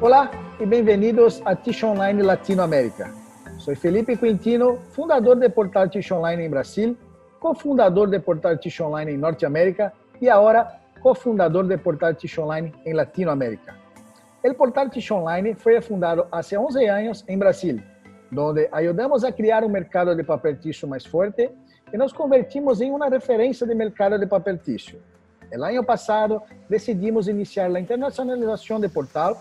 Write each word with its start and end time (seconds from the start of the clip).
Olá 0.00 0.30
e 0.60 0.64
bem-vindos 0.64 1.42
a 1.44 1.56
Tish 1.56 1.82
Online 1.82 2.22
Latinoamérica. 2.22 3.10
Sou 3.58 3.74
Felipe 3.74 4.16
Quintino, 4.16 4.78
fundador 4.90 5.34
do 5.34 5.50
portal 5.50 5.88
Tish 5.88 6.12
Online 6.12 6.44
em 6.44 6.48
Brasil, 6.48 6.96
cofundador 7.40 8.08
do 8.08 8.20
portal 8.20 8.56
Tish 8.56 8.80
Online 8.80 9.14
em 9.14 9.18
Norte 9.18 9.44
América 9.44 9.92
e 10.20 10.30
agora 10.30 10.72
cofundador 11.02 11.64
do 11.64 11.76
portal 11.80 12.14
Tish 12.14 12.38
Online 12.38 12.72
em 12.86 12.94
Latinoamérica. 12.94 13.74
O 14.44 14.54
portal 14.54 14.88
Tish 14.88 15.10
Online 15.10 15.54
foi 15.54 15.80
fundado 15.80 16.28
há 16.30 16.38
11 16.38 16.86
anos 16.86 17.24
em 17.26 17.36
Brasil, 17.36 17.82
onde 18.36 18.68
ajudamos 18.70 19.24
a 19.24 19.32
criar 19.32 19.64
um 19.64 19.68
mercado 19.68 20.14
de 20.14 20.22
papel 20.22 20.54
ticho 20.60 20.86
mais 20.86 21.04
forte 21.04 21.50
e 21.92 21.96
nos 21.96 22.12
convertimos 22.12 22.80
em 22.80 22.92
uma 22.92 23.08
referência 23.08 23.66
de 23.66 23.74
mercado 23.74 24.16
de 24.16 24.26
papel 24.26 24.58
ticho. 24.58 24.96
El 25.50 25.64
ano 25.64 25.82
passado, 25.82 26.40
decidimos 26.68 27.26
iniciar 27.26 27.74
a 27.74 27.80
internacionalização 27.80 28.78
do 28.78 28.88
portal 28.88 29.36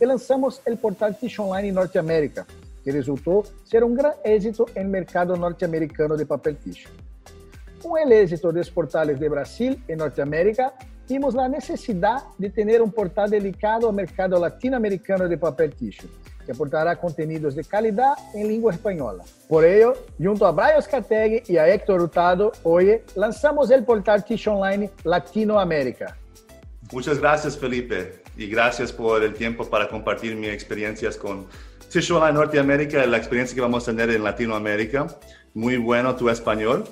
e 0.00 0.06
lançamos 0.06 0.60
o 0.66 0.76
portal 0.76 1.12
Ticho 1.12 1.42
Online 1.42 1.68
em 1.68 1.72
Norteamérica, 1.72 2.46
que 2.82 2.90
resultou 2.90 3.44
ser 3.64 3.84
um 3.84 3.94
grande 3.94 4.16
êxito 4.24 4.66
no 4.74 4.84
mercado 4.84 5.36
norte-americano 5.36 6.16
de 6.16 6.24
papel 6.24 6.54
ticho. 6.54 6.88
Com 7.82 7.92
o 7.92 7.98
êxito 7.98 8.52
dos 8.52 8.68
portales 8.68 9.18
de 9.18 9.28
Brasil 9.28 9.78
e 9.88 9.96
Norteamérica, 9.96 10.72
vimos 11.08 11.36
a 11.36 11.48
necessidade 11.48 12.24
de 12.38 12.48
ter 12.50 12.80
um 12.80 12.88
portal 12.88 13.28
dedicado 13.28 13.86
ao 13.86 13.92
mercado 13.92 14.38
latino-americano 14.38 15.28
de 15.28 15.36
papel 15.36 15.70
ticho, 15.70 16.08
que 16.44 16.52
aportará 16.52 16.94
contenidos 16.94 17.54
de 17.54 17.64
qualidade 17.64 18.20
em 18.34 18.46
língua 18.46 18.72
espanhola. 18.72 19.24
Por 19.48 19.64
ello, 19.64 19.96
junto 20.18 20.44
a 20.44 20.52
Brian 20.52 20.80
Scateg 20.80 21.42
e 21.48 21.58
a 21.58 21.66
Héctor 21.66 22.00
Hurtado, 22.00 22.52
hoje 22.62 23.02
lançamos 23.16 23.70
o 23.70 23.82
portal 23.82 24.20
Ticho 24.22 24.50
Online 24.50 24.90
Latinoamérica. 25.04 26.16
Muchas 26.92 27.18
gracias, 27.18 27.54
Felipe, 27.54 28.19
y 28.36 28.46
gracias 28.46 28.92
por 28.92 29.22
el 29.22 29.34
tiempo 29.34 29.68
para 29.68 29.88
compartir 29.88 30.34
mis 30.36 30.50
experiencias 30.50 31.16
con 31.16 31.46
Online 32.10 32.32
Norteamérica 32.32 33.04
la 33.06 33.16
experiencia 33.16 33.54
que 33.54 33.60
vamos 33.60 33.88
a 33.88 33.90
tener 33.90 34.10
en 34.10 34.22
Latinoamérica. 34.22 35.08
Muy 35.54 35.76
bueno 35.76 36.14
tu 36.14 36.28
español 36.28 36.84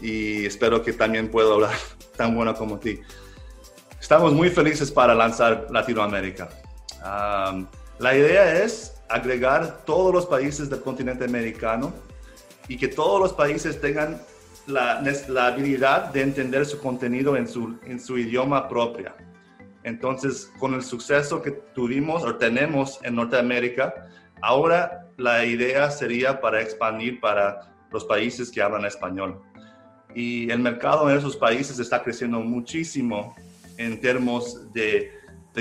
y 0.00 0.46
espero 0.46 0.82
que 0.82 0.92
también 0.92 1.30
puedo 1.30 1.54
hablar 1.54 1.74
tan 2.16 2.34
bueno 2.34 2.54
como 2.54 2.78
ti. 2.78 3.00
Estamos 4.00 4.32
muy 4.32 4.50
felices 4.50 4.92
para 4.92 5.14
lanzar 5.14 5.66
Latinoamérica. 5.70 6.48
Um, 7.02 7.66
la 7.98 8.16
idea 8.16 8.62
es 8.62 8.94
agregar 9.08 9.84
todos 9.84 10.14
los 10.14 10.26
países 10.26 10.70
del 10.70 10.80
continente 10.80 11.24
americano 11.24 11.92
y 12.68 12.76
que 12.76 12.88
todos 12.88 13.20
los 13.20 13.32
países 13.32 13.80
tengan 13.80 14.20
la, 14.66 15.02
la 15.28 15.46
habilidad 15.46 16.12
de 16.12 16.22
entender 16.22 16.66
su 16.66 16.78
contenido 16.78 17.36
en 17.36 17.48
su, 17.48 17.78
en 17.84 17.98
su 17.98 18.18
idioma 18.18 18.68
propia. 18.68 19.14
Entonces, 19.86 20.52
con 20.58 20.74
el 20.74 20.82
suceso 20.82 21.40
que 21.40 21.52
tuvimos 21.52 22.24
o 22.24 22.34
tenemos 22.34 22.98
en 23.04 23.14
Norteamérica, 23.14 24.08
ahora 24.42 25.06
la 25.16 25.44
idea 25.44 25.92
sería 25.92 26.40
para 26.40 26.60
expandir 26.60 27.20
para 27.20 27.72
los 27.92 28.04
países 28.04 28.50
que 28.50 28.60
hablan 28.60 28.84
español. 28.84 29.40
Y 30.12 30.50
el 30.50 30.58
mercado 30.58 31.08
en 31.08 31.16
esos 31.16 31.36
países 31.36 31.78
está 31.78 32.02
creciendo 32.02 32.40
muchísimo 32.40 33.36
en 33.76 34.00
términos 34.00 34.72
de, 34.72 35.12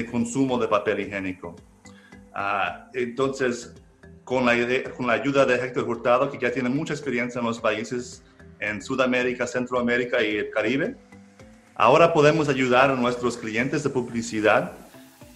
consumo 0.10 0.58
de 0.58 0.70
papel 0.70 1.02
higiénico. 1.02 1.56
Uh, 2.34 2.90
entonces, 2.96 3.76
con 4.24 4.48
la, 4.48 4.56
con 4.98 5.06
la 5.06 5.14
ayuda 5.14 5.46
de 5.46 5.54
Héctor 5.54 5.88
Hurtado, 5.88 6.32
que 6.32 6.40
ya 6.40 6.52
tiene 6.52 6.70
mucha 6.70 6.96
experiencia 6.96 7.38
en 7.38 7.46
los 7.46 7.60
países 7.60 8.24
en 8.60 8.82
Sudamérica, 8.82 9.46
Centroamérica 9.46 10.24
y 10.24 10.38
el 10.38 10.50
Caribe, 10.50 10.98
ahora 11.76 12.14
podemos 12.14 12.50
ayudar 12.50 12.90
a 12.90 12.96
nuestros 12.96 13.38
clientes 13.38 13.84
de 13.84 13.90
publicidad 13.90 14.72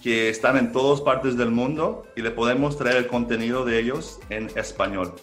que 0.02 0.30
están 0.30 0.58
en 0.58 0.72
todas 0.72 1.02
partes 1.02 1.38
del 1.38 1.52
mundo 1.52 2.06
y 2.16 2.22
le 2.22 2.32
podemos 2.32 2.77
traer 2.77 2.98
el 2.98 3.08
contenido 3.08 3.66
de 3.66 3.80
ellos 3.80 4.20
en 4.30 4.49
español. 4.55 5.14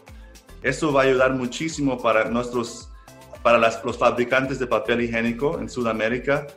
Eso 0.62 0.92
va 0.92 1.02
a 1.02 1.04
ayudar 1.04 1.32
muchísimo 1.32 2.00
para 2.00 2.30
nuestros 2.30 2.90
para 3.42 3.58
los 3.58 3.96
fabricantes 3.96 4.58
de 4.58 4.66
papel 4.66 5.02
higiénico 5.02 5.60
en 5.60 5.70
Sudamérica 5.70 6.48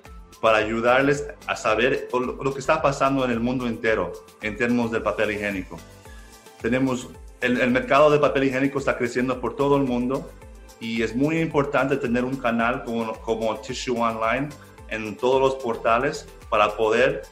para 0.42 0.58
ayudarles 0.58 1.28
a 1.46 1.56
saber 1.56 2.08
lo 2.12 2.52
que 2.52 2.60
está 2.60 2.82
pasando 2.82 3.24
en 3.26 3.30
el 3.32 3.40
mundo 3.40 3.68
entero 3.68 4.12
en 4.42 4.58
términos 4.58 4.90
del 4.92 5.04
papel 5.04 5.32
higiénico. 5.32 5.78
Tenemos, 6.62 7.10
el, 7.42 7.70
mercado 7.70 8.10
de 8.10 8.20
papel 8.20 8.46
higiénico 8.46 8.80
está 8.80 8.98
creciendo 8.98 9.40
por 9.40 9.56
todo 9.56 9.78
el 9.78 9.84
mundo 9.84 10.32
y 10.80 11.02
es 11.02 11.16
muy 11.16 11.40
importante 11.40 11.98
tener 11.98 12.24
un 12.24 12.38
canal 12.38 12.84
como, 12.84 13.14
como 13.22 13.58
Tissue 13.58 14.00
Online 14.00 14.50
en 14.90 15.16
todos 15.18 15.42
los 15.42 15.56
portales 15.56 16.28
para 16.50 16.76
poder 16.76 17.24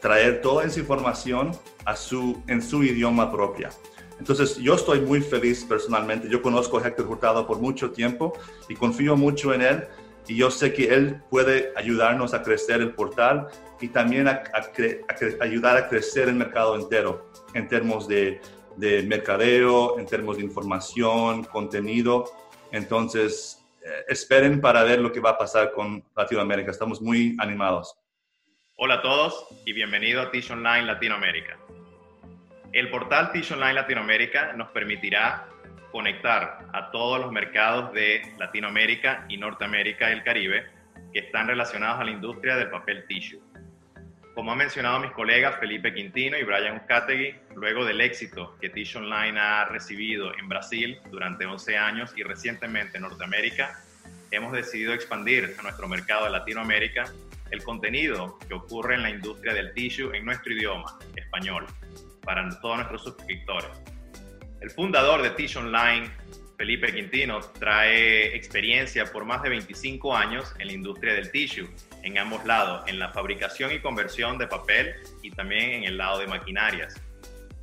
traer 0.00 0.40
toda 0.40 0.64
esa 0.64 0.80
información 0.80 1.52
a 1.84 1.96
su, 1.96 2.42
en 2.46 2.62
su 2.62 2.82
idioma 2.82 3.30
propia. 3.30 3.70
Entonces, 4.18 4.56
yo 4.58 4.74
estoy 4.74 5.00
muy 5.00 5.22
feliz 5.22 5.64
personalmente. 5.64 6.28
Yo 6.28 6.42
conozco 6.42 6.78
a 6.78 6.86
Héctor 6.86 7.06
Hurtado 7.06 7.46
por 7.46 7.58
mucho 7.58 7.90
tiempo 7.90 8.34
y 8.68 8.74
confío 8.74 9.16
mucho 9.16 9.54
en 9.54 9.62
él 9.62 9.88
y 10.26 10.36
yo 10.36 10.50
sé 10.50 10.72
que 10.72 10.94
él 10.94 11.22
puede 11.30 11.72
ayudarnos 11.76 12.34
a 12.34 12.42
crecer 12.42 12.80
el 12.80 12.94
portal 12.94 13.48
y 13.80 13.88
también 13.88 14.28
a, 14.28 14.42
a, 14.52 14.60
a 14.60 15.44
ayudar 15.44 15.76
a 15.76 15.88
crecer 15.88 16.28
el 16.28 16.34
mercado 16.34 16.76
entero 16.76 17.30
en 17.54 17.66
términos 17.66 18.06
de, 18.06 18.40
de, 18.76 19.02
mercadeo, 19.02 19.98
en 19.98 20.06
términos 20.06 20.36
de 20.36 20.44
información, 20.44 21.44
contenido. 21.44 22.30
Entonces, 22.72 23.64
eh, 23.84 24.04
esperen 24.08 24.60
para 24.60 24.82
ver 24.82 25.00
lo 25.00 25.12
que 25.12 25.20
va 25.20 25.30
a 25.30 25.38
pasar 25.38 25.72
con 25.72 26.04
Latinoamérica. 26.16 26.70
Estamos 26.70 27.00
muy 27.00 27.36
animados. 27.40 27.96
Hola 28.76 28.94
a 28.94 29.02
todos 29.02 29.46
y 29.66 29.72
bienvenido 29.72 30.22
a 30.22 30.30
Tish 30.30 30.50
Online 30.50 30.82
Latinoamérica. 30.82 31.58
El 32.72 32.90
portal 32.90 33.32
Tish 33.32 33.52
Online 33.52 33.74
Latinoamérica 33.74 34.52
nos 34.52 34.68
permitirá 34.70 35.46
conectar 35.90 36.66
a 36.72 36.90
todos 36.92 37.20
los 37.20 37.32
mercados 37.32 37.92
de 37.92 38.22
Latinoamérica 38.38 39.26
y 39.28 39.36
Norteamérica 39.36 40.08
y 40.08 40.12
el 40.12 40.22
Caribe 40.22 40.66
que 41.12 41.20
están 41.20 41.48
relacionados 41.48 42.00
a 42.00 42.04
la 42.04 42.12
industria 42.12 42.56
del 42.56 42.70
papel 42.70 43.04
tissue. 43.08 43.40
Como 44.40 44.52
han 44.52 44.56
mencionado 44.56 45.00
mis 45.00 45.10
colegas 45.10 45.60
Felipe 45.60 45.92
Quintino 45.92 46.38
y 46.38 46.44
Brian 46.44 46.76
Uzcategui, 46.76 47.34
luego 47.56 47.84
del 47.84 48.00
éxito 48.00 48.56
que 48.58 48.70
Tissue 48.70 49.02
Online 49.02 49.38
ha 49.38 49.66
recibido 49.66 50.32
en 50.34 50.48
Brasil 50.48 50.98
durante 51.10 51.44
11 51.44 51.76
años 51.76 52.14
y 52.16 52.22
recientemente 52.22 52.96
en 52.96 53.02
Norteamérica, 53.02 53.84
hemos 54.30 54.52
decidido 54.52 54.94
expandir 54.94 55.54
a 55.58 55.62
nuestro 55.62 55.86
mercado 55.88 56.24
de 56.24 56.30
Latinoamérica 56.30 57.12
el 57.50 57.62
contenido 57.62 58.38
que 58.48 58.54
ocurre 58.54 58.94
en 58.94 59.02
la 59.02 59.10
industria 59.10 59.52
del 59.52 59.74
tissue 59.74 60.10
en 60.16 60.24
nuestro 60.24 60.54
idioma, 60.54 60.98
español, 61.16 61.66
para 62.24 62.48
todos 62.62 62.76
nuestros 62.76 63.04
suscriptores. 63.04 63.68
El 64.62 64.70
fundador 64.70 65.20
de 65.20 65.32
Tish 65.32 65.58
Online, 65.58 66.10
Felipe 66.60 66.92
Quintino, 66.92 67.40
trae 67.58 68.36
experiencia 68.36 69.06
por 69.06 69.24
más 69.24 69.42
de 69.42 69.48
25 69.48 70.14
años 70.14 70.54
en 70.58 70.66
la 70.66 70.74
industria 70.74 71.14
del 71.14 71.30
tissue, 71.30 71.66
en 72.02 72.18
ambos 72.18 72.44
lados, 72.44 72.84
en 72.86 72.98
la 72.98 73.08
fabricación 73.08 73.72
y 73.72 73.78
conversión 73.78 74.36
de 74.36 74.46
papel 74.46 74.94
y 75.22 75.30
también 75.30 75.70
en 75.70 75.84
el 75.84 75.96
lado 75.96 76.18
de 76.18 76.26
maquinarias. 76.26 77.00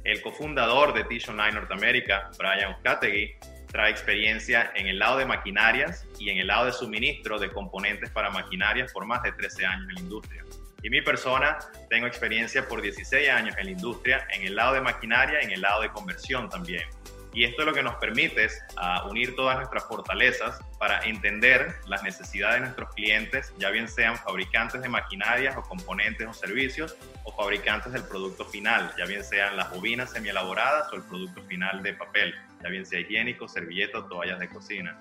El 0.03 0.19
cofundador 0.23 0.95
de 0.95 1.03
Tish 1.03 1.29
Online 1.29 1.51
Norteamérica, 1.51 2.31
Brian 2.39 2.71
Uzcategui, 2.71 3.35
trae 3.67 3.91
experiencia 3.91 4.71
en 4.73 4.87
el 4.87 4.97
lado 4.97 5.19
de 5.19 5.27
maquinarias 5.27 6.07
y 6.17 6.31
en 6.31 6.39
el 6.39 6.47
lado 6.47 6.65
de 6.65 6.71
suministro 6.71 7.37
de 7.37 7.51
componentes 7.51 8.09
para 8.09 8.31
maquinarias 8.31 8.91
por 8.91 9.05
más 9.05 9.21
de 9.21 9.31
13 9.31 9.63
años 9.63 9.89
en 9.89 9.93
la 9.93 10.01
industria. 10.01 10.43
Y 10.81 10.89
mi 10.89 11.03
persona, 11.03 11.59
tengo 11.91 12.07
experiencia 12.07 12.67
por 12.67 12.81
16 12.81 13.29
años 13.29 13.55
en 13.59 13.65
la 13.65 13.71
industria, 13.73 14.27
en 14.33 14.41
el 14.41 14.55
lado 14.55 14.73
de 14.73 14.81
maquinaria 14.81 15.39
en 15.41 15.51
el 15.51 15.61
lado 15.61 15.83
de 15.83 15.91
conversión 15.91 16.49
también. 16.49 16.87
Y 17.33 17.43
esto 17.43 17.61
es 17.61 17.67
lo 17.67 17.73
que 17.73 17.83
nos 17.83 17.95
permite 17.95 18.45
es, 18.45 18.63
uh, 18.77 19.07
unir 19.09 19.35
todas 19.35 19.57
nuestras 19.57 19.85
fortalezas 19.85 20.59
para 20.79 21.03
entender 21.03 21.75
las 21.85 22.03
necesidades 22.03 22.55
de 22.55 22.61
nuestros 22.61 22.93
clientes, 22.95 23.53
ya 23.57 23.69
bien 23.69 23.87
sean 23.87 24.17
fabricantes 24.17 24.81
de 24.81 24.89
maquinarias 24.89 25.55
o 25.55 25.61
componentes 25.61 26.27
o 26.27 26.33
servicios, 26.33 26.95
o 27.23 27.31
fabricantes 27.31 27.93
del 27.93 28.03
producto 28.03 28.45
final, 28.45 28.91
ya 28.97 29.05
bien 29.05 29.23
sean 29.23 29.57
las 29.57 29.69
bobinas 29.71 30.11
semi-elaboradas 30.11 30.91
o 30.91 30.95
el 30.95 31.03
producto 31.03 31.43
final 31.43 31.83
de 31.83 31.93
papel, 31.93 32.33
ya 32.63 32.69
bien 32.69 32.85
sea 32.85 32.99
higiénico, 32.99 33.47
servilletas 33.47 34.07
toallas 34.07 34.39
de 34.39 34.49
cocina. 34.49 34.97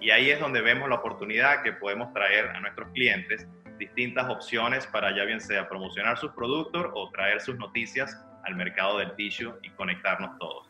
Y 0.00 0.10
ahí 0.10 0.30
es 0.30 0.40
donde 0.40 0.60
vemos 0.60 0.88
la 0.88 0.96
oportunidad 0.96 1.62
que 1.62 1.72
podemos 1.72 2.12
traer 2.12 2.48
a 2.50 2.60
nuestros 2.60 2.88
clientes 2.92 3.46
distintas 3.78 4.28
opciones 4.28 4.86
para 4.86 5.14
ya 5.16 5.24
bien 5.24 5.40
sea 5.40 5.68
promocionar 5.68 6.18
sus 6.18 6.32
productos 6.32 6.86
o 6.94 7.10
traer 7.10 7.40
sus 7.40 7.56
noticias 7.56 8.16
al 8.44 8.56
mercado 8.56 8.98
del 8.98 9.14
tissue 9.14 9.54
y 9.62 9.70
conectarnos 9.70 10.38
todos. 10.38 10.67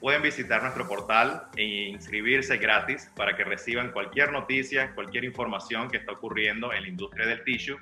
Pueden 0.00 0.22
visitar 0.22 0.62
nuestro 0.62 0.86
portal 0.86 1.48
e 1.56 1.88
inscribirse 1.88 2.56
gratis 2.58 3.10
para 3.16 3.36
que 3.36 3.42
reciban 3.42 3.90
cualquier 3.90 4.30
noticia, 4.30 4.94
cualquier 4.94 5.24
información 5.24 5.90
que 5.90 5.96
está 5.96 6.12
ocurriendo 6.12 6.72
en 6.72 6.82
la 6.82 6.88
industria 6.88 7.26
del 7.26 7.42
tissue 7.42 7.78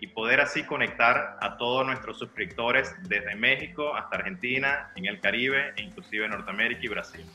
y 0.00 0.06
poder 0.06 0.40
así 0.40 0.62
conectar 0.62 1.36
a 1.40 1.56
todos 1.58 1.84
nuestros 1.84 2.18
suscriptores 2.18 2.94
desde 3.02 3.34
México 3.34 3.94
hasta 3.94 4.16
Argentina, 4.16 4.92
en 4.96 5.06
el 5.06 5.20
Caribe 5.20 5.74
e 5.76 5.82
inclusive 5.82 6.26
Norteamérica 6.28 6.80
y 6.82 6.88
Brasil. 6.88 7.26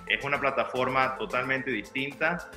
Es 0.06 0.24
una 0.24 0.38
plataforma 0.38 1.16
totalmente 1.16 1.70
distinta, 1.70 2.50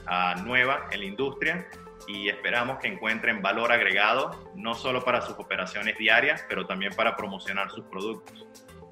nueva 0.43 0.87
en 0.91 0.99
la 0.99 1.05
industria 1.05 1.65
y 2.05 2.27
esperamos 2.27 2.79
que 2.79 2.89
encuentren 2.89 3.41
valor 3.41 3.71
agregado 3.71 4.51
no 4.55 4.75
solo 4.75 5.01
para 5.03 5.21
sus 5.21 5.39
operaciones 5.39 5.97
diarias, 5.97 6.43
pero 6.49 6.65
también 6.65 6.93
para 6.93 7.15
promocionar 7.15 7.71
sus 7.71 7.85
productos. 7.85 8.45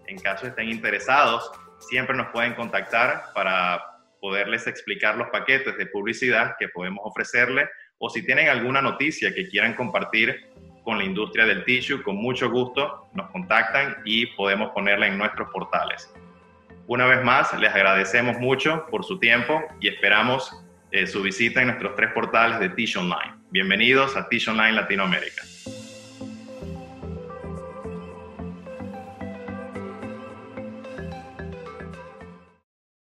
En 0.08 0.18
caso 0.20 0.48
estén 0.48 0.70
interesados, 0.70 1.52
siempre 1.80 2.16
nos 2.16 2.28
pueden 2.28 2.54
contactar 2.54 3.26
para 3.34 3.84
poderles 4.22 4.68
explicar 4.68 5.18
los 5.18 5.28
paquetes 5.30 5.78
de 5.78 5.86
publicidad 5.88 6.56
que 6.58 6.70
podemos 6.70 7.02
ofrecerles 7.04 7.70
o 7.98 8.10
si 8.10 8.26
tienen 8.26 8.50
alguna 8.50 8.82
noticia 8.82 9.34
que 9.34 9.48
quieran 9.48 9.74
compartir 9.74 10.50
con 10.86 11.00
la 11.00 11.04
industria 11.04 11.46
del 11.46 11.66
tissue, 11.66 12.02
con 12.02 12.16
mucho 12.16 12.50
gusto 12.50 13.10
nos 13.14 13.30
contactan 13.32 13.98
y 14.06 14.28
podemos 14.28 14.70
ponerla 14.70 15.08
en 15.08 15.18
nuestros 15.18 15.50
portales. 15.50 16.14
Una 16.88 17.08
vez 17.08 17.24
más, 17.24 17.52
les 17.60 17.74
agradecemos 17.74 18.38
mucho 18.38 18.86
por 18.92 19.04
su 19.04 19.20
tiempo 19.20 19.62
y 19.82 19.88
esperamos 19.88 20.64
eh, 20.92 21.08
su 21.08 21.24
visita 21.24 21.60
en 21.62 21.68
nuestros 21.68 21.96
tres 21.96 22.14
portales 22.14 22.60
de 22.60 22.70
Tissue 22.70 23.02
Online. 23.02 23.34
Bienvenidos 23.50 24.16
a 24.16 24.30
Tissue 24.30 24.54
Online 24.54 24.74
Latinoamérica. 24.74 25.42